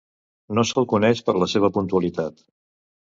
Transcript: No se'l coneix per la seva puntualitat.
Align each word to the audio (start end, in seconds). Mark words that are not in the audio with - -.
No 0.59 0.61
se'l 0.69 0.87
coneix 0.93 1.21
per 1.27 1.35
la 1.41 1.49
seva 1.51 1.69
puntualitat. 1.75 2.43